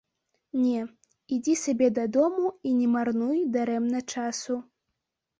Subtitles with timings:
[0.59, 0.77] Не,
[1.35, 4.57] ідзі сабе дадому і не марнуй дарэмна часу.